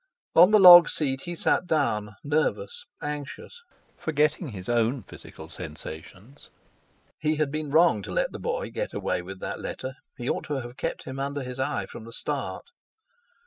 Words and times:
On 0.35 0.49
the 0.49 0.57
log 0.57 0.89
seat 0.89 1.21
he 1.25 1.35
sat 1.35 1.67
down, 1.67 2.15
nervous, 2.23 2.85
anxious, 3.03 3.61
forgetting 3.97 4.47
his 4.47 4.67
own 4.67 5.03
physical 5.03 5.47
sensations. 5.47 6.49
He 7.19 7.35
had 7.35 7.51
been 7.51 7.69
wrong 7.69 8.01
to 8.01 8.11
let 8.11 8.31
the 8.31 8.39
boy 8.39 8.71
get 8.71 8.93
away 8.95 9.21
with 9.21 9.39
that 9.41 9.59
letter; 9.61 9.93
he 10.17 10.27
ought 10.27 10.45
to 10.45 10.55
have 10.55 10.75
kept 10.75 11.03
him 11.03 11.19
under 11.19 11.43
his 11.43 11.59
eye 11.59 11.85
from 11.85 12.05
the 12.05 12.13
start! 12.13 12.65